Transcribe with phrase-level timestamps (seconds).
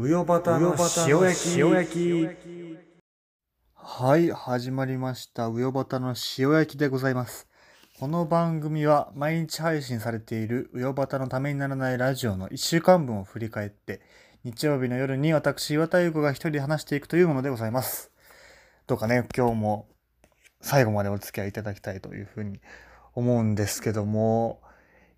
[0.00, 0.76] うよばたの
[1.08, 2.28] 塩焼き塩焼き
[3.74, 5.48] はい、始まりました。
[5.48, 7.48] うよばたの塩焼きでございます。
[7.98, 14.00] この番組は毎日配信されているうよばたのためにならないラジオの1週間分を振り返って、
[14.44, 18.12] 日曜日の夜に私、岩田優子が一人で話していくというものでございます。
[18.86, 19.88] どうかね、今日も
[20.60, 22.60] 最後までお付き合いいただきたいというふうに
[23.14, 24.60] 思うんですけども、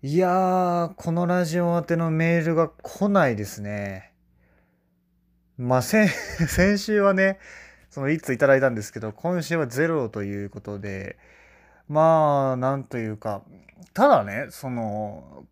[0.01, 4.10] いやー、このラジオ宛てのメールが来ないですね。
[5.61, 6.09] まあ、先
[6.49, 7.37] 先週はね、
[7.91, 11.19] そのいついただいたんですけど、今週はゼロということで、
[11.87, 13.43] まあ、なんというか、
[13.93, 15.45] ただね、その、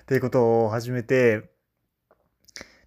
[0.00, 1.50] っていうことを始めて、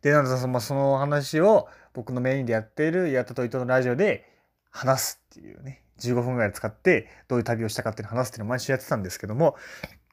[0.01, 4.29] で、なんだその話を僕のメインでやっているやっと伊藤のラジオで
[4.69, 9.55] 話すっていうね、15分ぐらい使ってどういう旅をしたかっていうのを話すっていうのを毎週やってたんですけども、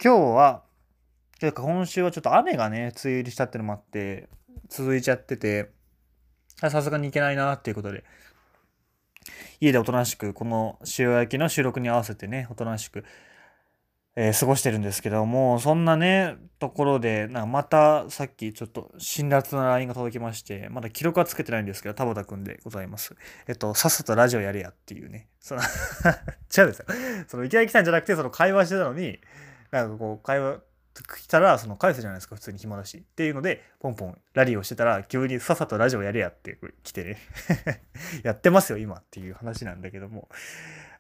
[0.03, 0.63] 今日は、
[1.41, 4.29] というか今週はちょっと雨がね、梅雨入りしたっていうのもあって、
[4.69, 5.71] 続いちゃってて、
[6.61, 8.05] さすがに行けないなっていうことで、
[9.61, 13.05] 家でおとなしく、この塩焼きの収録に合わせてね、おとなしく、
[14.15, 23.17] えー過ごしてるんですけども、そんなね、ところで、なまたさっきちょっと辛辣な LINE が届きまして、まだ記録はつけてないんですけど、田畑くんでございます。
[23.49, 25.29] えっと、さっさとラジオやれやっていうね。
[25.41, 25.63] その
[26.57, 26.87] 違うんですよ。
[27.27, 29.19] その、いきなり来たんじゃなくて、その会話してたのに、
[29.71, 30.61] なんかこう、会話
[30.95, 32.99] 来たら、その返すじゃないですか、普通に暇だし。
[32.99, 37.19] っていうので、ポンポンラリーをしてたら、急にさっさとラジオやれやって来てね。
[38.23, 40.29] やってますよ、今っていう話なんだけども。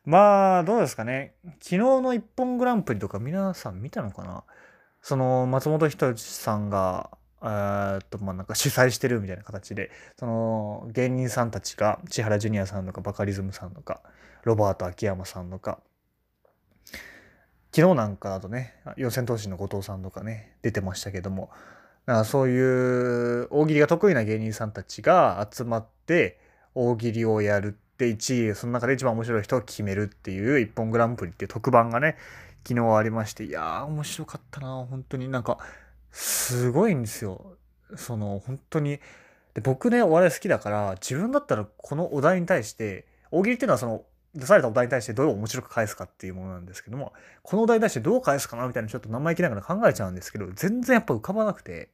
[0.05, 1.35] まあ、どうですかね。
[1.61, 4.43] 昨日の一本グランプリとか皆さん見たのかな？
[5.01, 14.01] その、松本人志さんが、えっと、まあなんか主催してるみたいな形で、その芸人さんたちが、千原ジュニアさんとか、バカリズムさんとか、
[14.43, 15.79] ロバート秋山さんとか、
[17.75, 21.51] 昨日なんかだとね、四千頭身の後藤さんとかね、出てましたけども、
[22.07, 26.41] だかそういう大喜利が得意な芸人さんたちが集まって
[26.75, 27.79] 大喜利をやる
[28.11, 32.17] って1位その中で一番面白い人を決めるっていう一本グランプリっていう特番がね
[32.67, 35.29] 昨日ありましていやー面白かったな本当に。
[35.29, 35.59] なんか
[36.11, 37.57] すごいんですよ。
[37.97, 38.99] その本当に。
[39.55, 51.91] で僕ねお笑い好きだから自分だったらこのお題に対して大喜利っていうのはその出されたお題に対してどう面白く返すかっていうものなんですけどもこのお題に対してどう返すかなみたいなちょっと生意気ながら考えちゃうんですけど全然やっぱ浮かばなくて。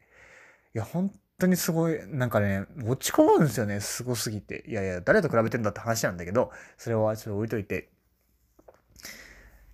[0.74, 3.80] いや本当にすごいなんかね落ち込むんですよね。
[3.80, 4.64] すごすぎて。
[4.66, 7.90] いやいや誰と比べてんだって話なんだけどそれはちょっと置いといて。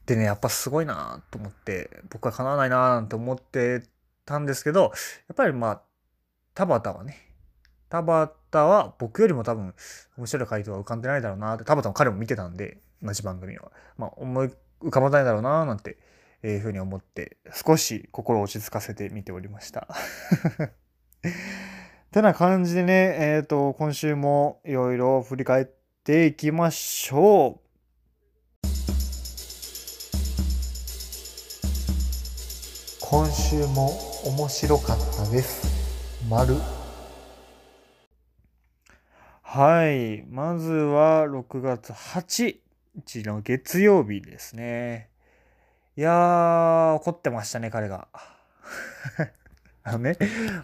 [0.07, 3.83] でねやっぱすごいなと思って僕は叶わないななんて思って
[4.27, 4.89] たんですけどや
[5.33, 5.83] っぱりまあ
[6.53, 7.17] 田畑はね
[7.89, 9.75] 田畑は僕よりも多分
[10.19, 13.73] 面白い回答は浮かんでないだろうなって田畑も彼も見てたんで同じ番組は。
[13.97, 14.51] まあ思い
[14.83, 15.97] 浮かばないだろうななんて
[16.43, 19.89] いうふうに思って少し心を落ち着かせて見ておりました。
[22.15, 25.67] てな感じでね、えっ、と、今週もいろいろ振り返っ
[26.05, 28.67] ていきましょう。
[33.01, 33.91] 今週も
[34.27, 35.67] 面白かったです。
[36.31, 36.55] 丸。
[39.43, 40.23] はい。
[40.29, 42.59] まずは6月8。
[42.95, 45.09] 日の月曜日ですね。
[45.97, 48.07] いやー、怒ってましたね、彼が。
[49.87, 50.17] あのね、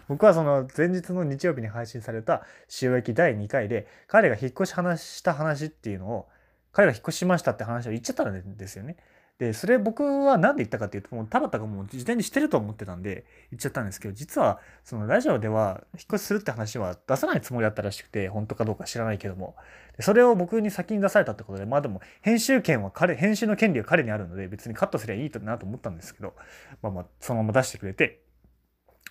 [0.07, 2.43] 僕はその前日の日曜日に配信された
[2.81, 6.27] 塩焼き第2回で、彼が引っ越し話した話っていうのを、
[6.71, 8.97] 彼が引っ越しましたって話を言っちゃったんですよね。
[9.37, 19.55] で、それ僕は何で言ったかっていうと、もう田畑がもう事前にしてると思ってたんで言っちゃったんですけど、実はそのラジオでは引っ越しするって話は出さないつもりだったらしくて、本当かどうか知らないけども。
[19.99, 26.33] それを僕に先に出されたってことで、まあでも編集権は彼、編集の権利は彼にあるので、別にカットすりゃいいなと思ったんですけど、
[26.81, 28.21] まあまあそのまま出してくれて、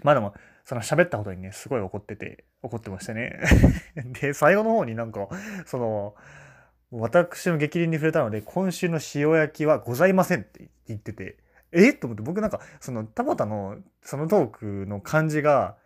[0.03, 3.41] まあでも、その喋ったことにね、すごい怒ってて、怒ってましたね。
[4.21, 5.29] で、最後の方になんか、
[5.67, 6.15] その、
[6.91, 11.39] 私の逆鱗に触れたので、今週の塩焼きはございませんって言ってて、
[11.73, 11.93] え？
[11.93, 15.77] と思って僕なんか、その田畑のそのトークの感じが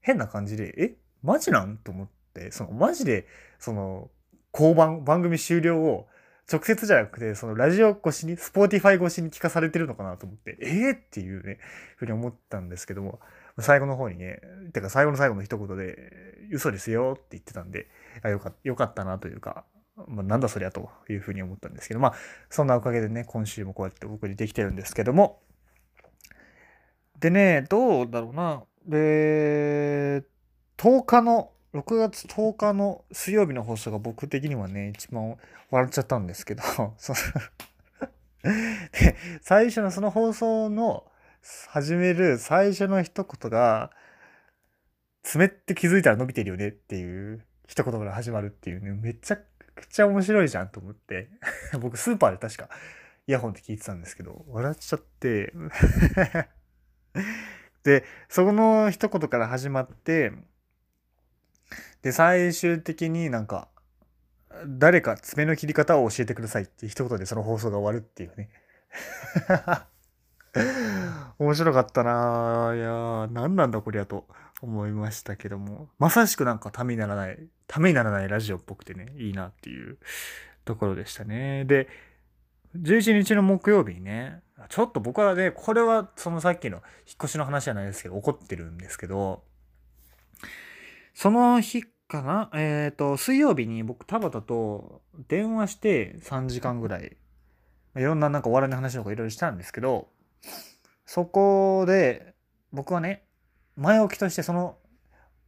[0.00, 0.96] 変な感じで、え？
[1.22, 1.76] マジなん？
[1.76, 3.26] と思って、そのマジで、
[3.58, 4.10] その、
[4.52, 6.06] 交番、番組終了を
[6.52, 10.90] 直接じゃなくて、そのラジオ越しに、 Spotify 越しに聞かされてるのかなと思って、え？
[10.90, 11.58] ー、っていうね、
[11.96, 13.18] ふうに思ったんですけども、
[13.60, 14.40] 最後の方にね、
[14.72, 16.12] てか最後の最後の一言で、
[16.52, 17.88] 嘘ですよって言ってたんで、
[18.22, 19.64] あよかよかったなというか、
[20.08, 22.14] まあ、なんだそりゃというふうに思ったんですけど、まあ、
[22.50, 25.40] そんなおかげでね、今週もこうやってお送りできてるんですけども、
[27.20, 28.64] でね、どうだろうな。
[28.86, 30.24] で、
[30.76, 35.36] 10日の、6月10日の水曜日の放送が僕的にはね、一番
[35.70, 36.62] 笑っちゃったんですけど、
[39.42, 41.04] 最初のその放送の
[41.68, 43.90] 始める最初の一言が、
[45.22, 49.38] 爪って気づいたら伸びてるよねっていう一言から始まるっていうね、めちゃ
[49.74, 51.28] くちゃ面白いじゃんと思って、
[51.80, 52.68] 僕スーパーで確か
[53.26, 55.52] イヤホンって聞いてたんですけど、笑っちゃって。
[57.84, 60.32] で、その一言から始まって、
[62.02, 63.68] で、最終的になんか、
[64.66, 68.50] 誰か爪の切り方を教えてくださいって一言でその放送が終わるっていうね。
[71.38, 72.76] 面白かったなぁ。
[72.76, 74.26] いやー、何なんだこりゃと
[74.62, 75.88] 思いましたけども。
[75.98, 79.98] まさしくなんかためにならない、ためにならないラジオっぽくてね、いいなっていう
[80.64, 81.64] ところでしたね。
[81.64, 81.88] で、
[82.76, 86.82] 11日の木曜日にね、ちょっと僕はね、これはそのさっきの引っ
[87.24, 89.42] 越しの話じゃないですけど、怒ってるんですけど、
[91.14, 97.16] その日かなえっ、ー、と、水曜日に僕田畑と電話して3時間ぐらい、
[97.96, 100.08] いろんななんかお笑いの話とかいろいろしたんですけど、
[101.06, 102.34] そこで
[102.72, 103.24] 僕はね
[103.76, 104.76] 前置きとしてその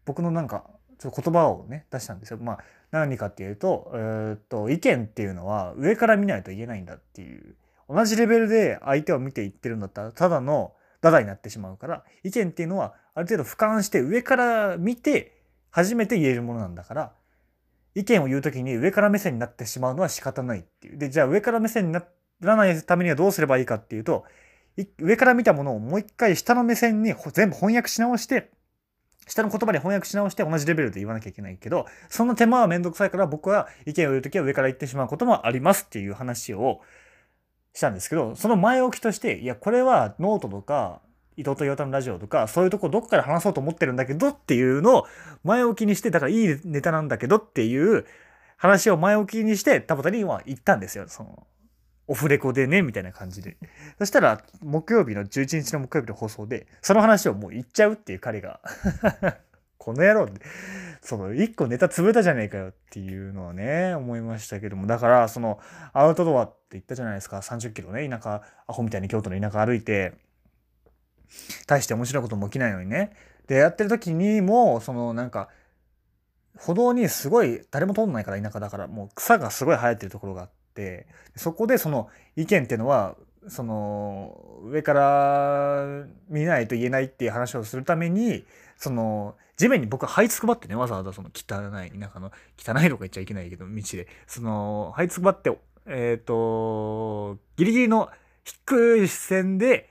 [0.05, 0.65] 僕のなんか
[0.99, 2.39] ちょっと言葉をね出したんですよ。
[2.41, 2.59] まあ
[2.91, 7.57] 何かっていうと,、えー、っと意見っていうのは上から見ないと言えないんだっていう
[7.89, 17.13] 同じレベルで相手を見ていってるんだったらただのダダになってしまうから意見っていうのはある程度俯瞰して上から見て初めて言えるものなんだから
[17.95, 20.99] 意見を言う時に上から目線になってしまうのは仕方ないっていう。
[20.99, 22.05] でじゃあ上から目線にな
[22.41, 24.25] らないためにはどうすればいいかっていうと
[24.99, 28.51] 上から見たものをもう一回下の目線に全部翻訳し直して、
[29.27, 36.81] 下の言葉で翻訳し直して同じレベルで言わなきゃいけないけど、その手間はめんどくさいから僕は意見を言うときは上から言ってしまうこともありますっていう話を
[37.75, 41.01] したんですけど、その前置きとして、いや、これはノートとか、
[41.37, 45.07] 伊藤と岩田のラジオとか、そういうとこどこから話そうと思ってるんだけどっていうのを
[45.45, 48.07] 前置きにして、だからいいネタなんだけどっていう
[48.57, 51.05] 話を前置きにして、田畑には言ったんですよ。
[51.09, 51.47] その
[52.09, 53.57] オフレコでね、みたいな感じで。
[53.99, 58.61] そしたら、木曜日の11日の木曜日の放送で、その話をもう言っちゃうっていう彼が
[59.79, 60.41] この野郎って、
[61.01, 65.61] その、一個ネタ潰れたじゃねえかよっていうのはね、思いましたけども、だから、その、
[65.93, 70.15] アウトドアって言ったじゃないですか、30キロね、田舎、アホみたいに京都の田舎歩いて、
[71.67, 73.13] 大して面白いことも起きないのにね。
[73.47, 75.49] で、やってる時にも、その、なんか、
[76.57, 83.17] 歩道にすごい、誰も通んないから田舎だから、もう草がすごい生えてるところがあって、ってそこでその意見っていうのは
[83.49, 88.45] その上から見ないと言えないっていう話をするために
[88.77, 94.07] その地面に僕は這いつくばってねわざわざその汚い田舎の汚いとか言っちゃいけないけど道で。
[94.27, 95.57] その這いつくばって
[95.87, 98.11] えっ、とギリギリの
[98.45, 99.89] 低い視線で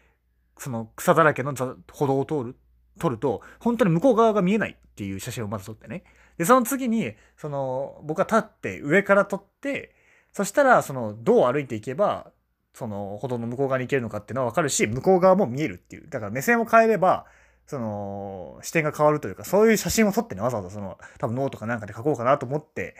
[0.57, 2.55] その草だらけの歩道を通る
[2.99, 6.03] 撮ると本当に向こう側が見えないっていう写真をまず撮ってね。
[6.37, 9.94] でその次にその僕は立って上から撮って
[10.35, 12.29] そしたら、その、どう歩いていけば、
[12.73, 16.09] その、歩道の向こう側に行けるのかっていうのはわかるし、向こう側も見えるっていう。
[16.09, 17.25] だから目線を変えれば、
[17.67, 22.97] その、視点が変わるというか、そういう写真を撮ってね、わざわざその、多分ノートかなんかで書こうかなと思って、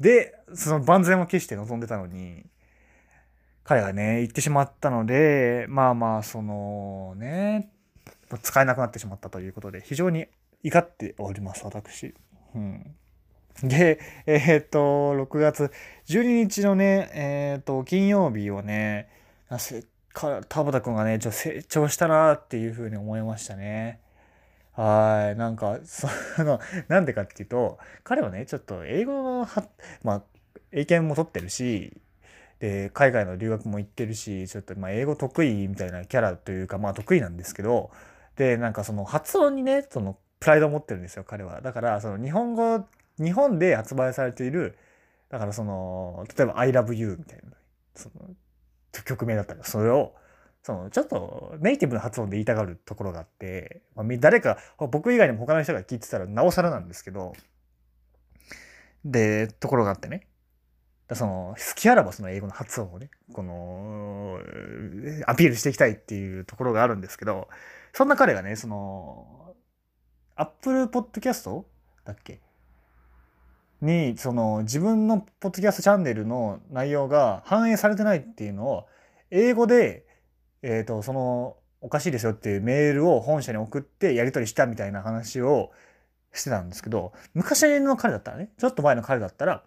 [0.00, 2.46] で、その万全を期して臨んでたのに、
[3.62, 7.70] 彼がね、行ってしまったので、まあまあ、そのね、
[8.42, 10.26] 使えなくなってしまったということで、非常に
[10.64, 12.12] 怒っております、私。
[12.56, 12.96] うん。
[13.62, 15.70] で、えっ、と、6月
[16.08, 19.08] 12日のね、えっ、と、金曜日をね、
[20.12, 24.00] か田畑君がね、ちょ成長したなっていうふうに思いましたね。
[24.72, 25.38] はい。
[25.38, 26.08] なんか、そ
[26.42, 29.48] の、なんでかっていうと、彼はね、ちょっと英語は、
[30.02, 30.22] まあ、
[30.70, 32.00] 英検も取ってるし、
[32.58, 37.90] で、海外の留学も行ってるし、ちょっと、まあ、英語得意みたいなキャラというか、まあ、得意なんですけど、
[38.36, 41.60] で、なんかその発音にね、その、プライドを持ってるんですよ、彼は。
[41.60, 42.86] だから、その、日本語、
[43.22, 44.76] 日本で発売されている、
[45.28, 47.52] だからその、例えば、I love you みたいな、
[47.94, 48.34] その、
[49.04, 50.14] 曲名だったら、それを、
[50.62, 57.32] その、ちょっとネイティブな発音で言いたがるところがあって、まあ、誰か、僕以外にも他の人が聞いてたらなおさらなんですけど、
[59.04, 60.28] で、ところがあってね。
[61.14, 64.38] その、好きあらばその英語の発音をね、この、
[65.26, 67.48] アピールしていきたいっていうところがあるんですけど、
[67.92, 69.54] そんな彼がね、その、
[70.36, 71.64] Apple Podcast
[72.04, 72.40] だっけ
[73.82, 78.86] に、その、自分のポッドキャストチャンネルの内容が反映されてないっていうのを、
[79.30, 80.06] 英語で、
[80.62, 85.72] えっ、ー、と、その、おかしいですよっていうメールを本社に送ってやり取りしたみたいな話を
[86.32, 89.64] してたんですけど、昔の彼だったらね、ちょっと前の彼だったら、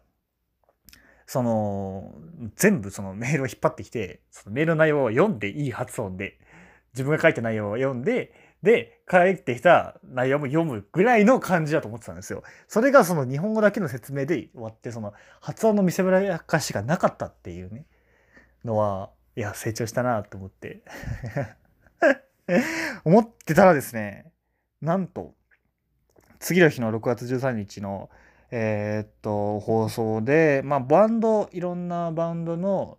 [1.27, 2.13] その、
[2.55, 6.39] 全部そのメールを引っ張ってきて、そのメールの内容を読んでいい発音で、
[6.93, 8.31] 自分が書いた内容を読んで、
[8.65, 12.41] で、帰ってきた内容も読むぐらいの感じだと思ってたんですよ。
[12.67, 17.85] それがその日本語だけの説明で終わって、その発音の見せらやかしがなかったっていうね、
[18.63, 20.81] のは、いや、成長したなと思って
[23.05, 24.31] 思ってたらですね、
[24.81, 25.35] なんと、
[26.39, 28.09] 次の日の6月13日の、
[28.49, 32.97] えー、っと、放送で、まあ、バンド、いろんなバンドの、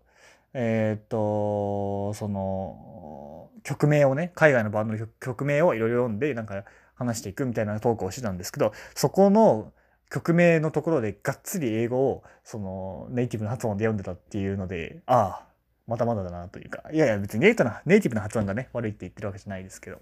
[0.59, 9.71] えー、っと、その、曲名をね、海外のバンドの曲名をいろいろ読んで、なんか話していくみたいなトークをしてたんですけど、そこの
[10.11, 15.47] 曲名のところでがっつり英語を、その、ネイティブな発音で読んでたっていうので、ああ、
[15.87, 20.01] まだまだだなというか、いやいや別にネイトな、ネイティブな発音がね、悪いって言ってるわけじゃないですけど、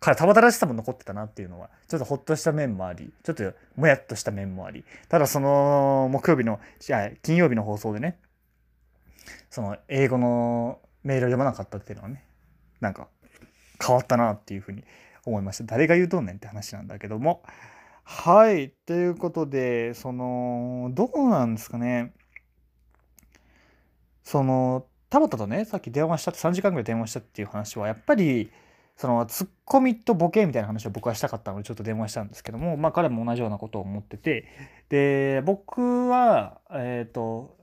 [0.00, 8.18] から田畑らしさも残ってたなっていうのは、ちょっとほっとした面もあり、ちょっともやっとした面もあり、ただその木曜日の、じゃ金曜日の放送でね、
[9.50, 12.24] その英語のメールを読まなかったっていうのはね、
[12.80, 13.08] なんか
[13.84, 14.84] 変わったなっていうふうに
[15.24, 15.64] 思いました。
[15.64, 17.42] 誰が言うとんねんって話なんだけども。
[18.04, 18.70] はい。
[18.86, 22.12] ということで、その、どうなんですかね。
[24.22, 28.50] その、田畑とね、さっき電話したって3時間ぐらい電話したっていう話は、やっぱり、
[28.96, 34.46] そのツッコミとボケみたいな話を僕はしたかったのでちょっと電話したんですけども、まあ彼も同じようなことを思ってて、
[34.88, 37.56] で、僕は、えっ、ー、と、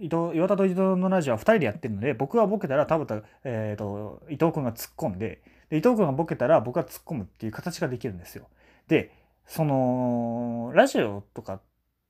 [0.00, 8.48] 伊藤岩田と伊藤のラジオは2人でやってるので、僕がボケたら田畑、え、ー、と、伊藤君が突っ込んでで、伊藤君がボケたら僕が突っ込むっていう形ができるんですよ。
[8.88, 9.12] で、
[9.46, 11.60] その、ラジオとかっ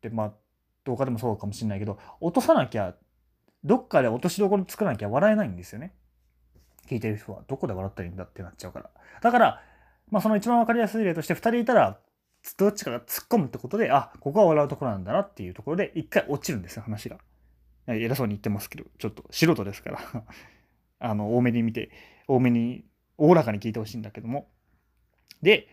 [0.00, 0.32] て、まあ、
[0.84, 2.94] 動画でもそうかもしれないけど、落とさなきゃ、
[3.64, 5.92] どっかで落としどころ作らなきゃ笑えないんですよね。
[6.88, 8.90] 聞いてる人はどこで笑ったらいいんだってなっちゃうから。
[9.20, 9.62] だから、
[10.10, 11.98] まあその一番わかりやすい例として2人いたら、
[12.56, 17.18] どっちかが突っ込むってことで、あ、ここは笑うところなんだなっていうところで、一回落ちるんですよ、話が。
[17.86, 20.00] 偉そうに言ってますけど、ちょっと素人ですから
[21.00, 21.90] あの、多めに見て、
[22.28, 22.84] 多めに、
[23.18, 24.48] おおらかに聞いてほしいんだけども。
[25.42, 25.68] で、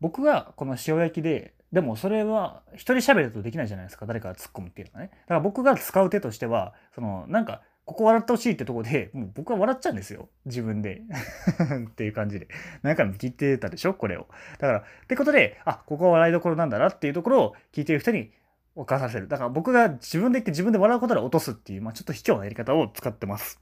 [0.00, 4.06] 僕がこの塩焼きで、でもそれは一人喋るとできないじゃないですか。
[4.06, 5.10] 誰かが突っ込むっていうのはね。
[5.12, 10.30] だから僕が使う手としては、その、なんか、ここ笑ってほしいってとこで、もう僕は笑っちゃうんですよ。
[10.46, 11.02] 自分で。
[11.88, 12.48] っていう感じで。
[12.82, 13.92] 何回も聞いてたでしょ？
[13.94, 14.26] これを。
[14.58, 18.32] だから、ってことで、あ、ここは笑いどころなんだなっていうところを聞いてる人に
[18.74, 19.28] 分からせる。
[19.28, 23.60] だから僕が自分で言って自分で笑うことで落とすっていう、まあちょっと卑怯なやり方を使ってます。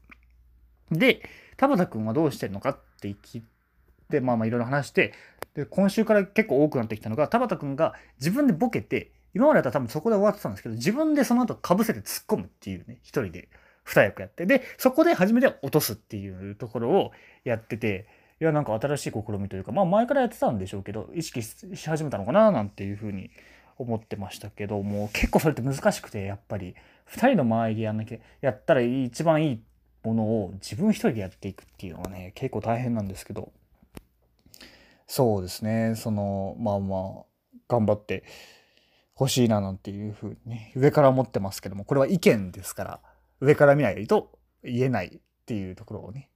[0.90, 1.22] で、
[1.56, 3.42] 田畑くんはどうしてるのかって聞い
[4.10, 5.12] て、まあまあいろいろ話して、
[5.54, 13.48] で、今週から結構多くなってきたのが、田畑くんが自分でボケて、今までだったら多分そこで終わってたんですけど、自分でその後被せて突っ込むっていうね、一人で。
[13.84, 14.46] 二役やって。
[14.46, 17.12] で、そこで初めて落とすっていうところを
[17.44, 18.06] やってて、
[18.40, 23.30] いや、なんか新しい試みというか、まあ前からやってたんでしょうけど、意識し始めたのかななんていうふうに
[23.78, 26.74] 思ってましたけども、結構それって難しくて、やっぱり、
[27.04, 29.62] 二人の周りでやんなきゃ、やったら一番いい
[30.02, 33.52] ものを自分一人でやっていくっていうのはね、結構大変なんですけど、
[35.06, 37.24] そうですね、その、まあまあ、
[37.68, 38.24] 頑張って
[39.14, 43.00] ほしいななんていうふうにね、上から思ってますけども、これは意見ですから、
[43.40, 46.30] 上から見ないと言えないっていうところをね。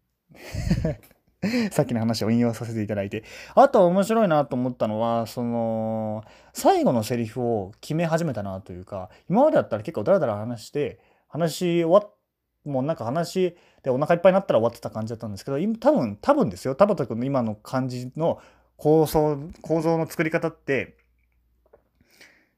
[1.71, 3.25] さっきの話を引用させていただいて。
[3.55, 12.15] あと面白いなと思ったのは、その、最後のセリフを決め始めたなというか、今までだったら結構ダラダラ話して、話終わっ、
[12.65, 16.75] もうなんか話でお腹いっぱいになったら終わってた感じだったんですけど、多分、多分ですよ。
[16.75, 18.41] 田畑君の今の感じの
[18.77, 20.97] 構想、構造の作り方って、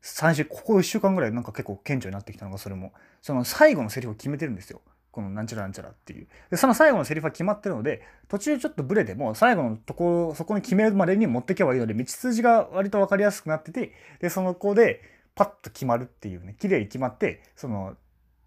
[0.00, 4.80] 最初、ここ1週間ぐらいなんか結構顕著になってきたのがそれも、その最後のセリフを決めてるんですよ。
[5.18, 6.28] このなんちゃらなんちゃらっていう。
[6.48, 15.02] で、その最後のセリフは決まってるので、途中ちょっとブレても、最後のところ、そこに決めるまでに持っていけばいいので、道筋が割と分かりやすくなってて、で、その子で、
[15.34, 17.96] パッと決まるっていうね、綺麗に決まって、その、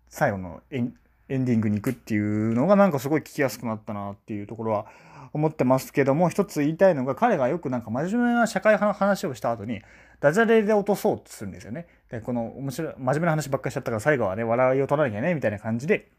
[0.07, 0.93] 最後のエン
[1.27, 4.85] エンディングに行くっていうのがなんかすごい聞きやすくなったなっていうところは
[5.33, 9.81] 思ってますけども、一つ言いたいのが、彼がよくなんか真面目な社会派の話をした後に、
[10.19, 11.87] ダジャレで落とそうとするんですよね。
[12.09, 16.09] で、この面白い、真面目な話ばっかりしちゃったから最後はね、笑いを取らなきゃね、みたいな感じで、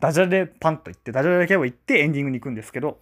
[0.00, 3.00] ダジャレパンと言って、ダジャレだけを言ってエンディングに行くんですけど、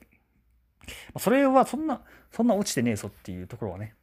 [1.19, 2.01] それはそんな、
[2.33, 3.95] そんな落ちてねえぞっていうところはね、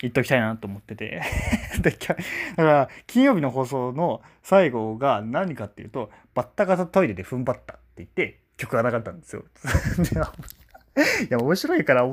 [0.00, 1.22] 言っときたいなと思ってて。
[1.80, 2.16] だか
[2.56, 9.44] ら金曜日の放送の最後が何かっていうとバッタ型トイレで踏ん張ったって言って曲がなかったんですよ。
[10.96, 12.04] いや、面白いから、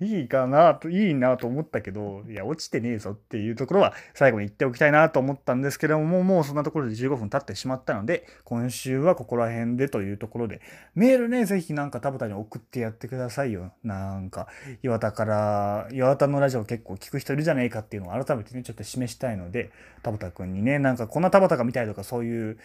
[0.00, 10.60] いいかなと、いいなと思ったけど、いや、落ちてねえぞっていうところは最後に言っておきたいなと思ったんですけども、もうそんなところで15分経ってしまったので、今週はここら辺でというところで、
[10.94, 13.72] メールね、ぜひなんか田畑に送ってやってくださいよ。
[13.82, 14.48] なんか、
[14.82, 19.70] 岩田から、岩田のラジオ結構聞く人いるじゃねえかっていうのを改めてね、ちょっと示したいので、
[20.02, 22.58] 田畑くんにね、なんかこんな田畑が見たいとかそういう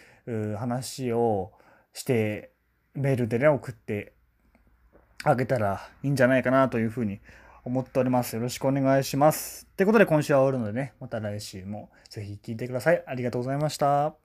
[0.57, 1.53] 話を
[1.93, 2.51] して、
[2.93, 4.13] メールでね、送って
[5.23, 7.19] あげたらいいんじゃないかなというふうに
[7.63, 8.35] 思っております。
[8.35, 9.67] よろしくお願いします。
[9.71, 13.03] ってことで今週は終わるのでね、また来週もぜひ聴いてください。
[13.05, 14.20] ありがとうございました。